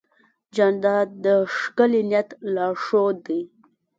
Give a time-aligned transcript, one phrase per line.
[0.55, 1.27] جانداد د
[1.57, 3.41] ښکلي نیت لارښود دی.